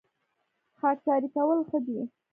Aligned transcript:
خاکساري 0.79 1.27
کول 1.35 1.59
ښه 1.69 1.79
دي 1.85 1.99